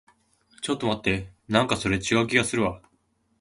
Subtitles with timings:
[0.63, 1.31] ちょっと待って。
[1.47, 2.81] なんかそれ、違う気がするわ。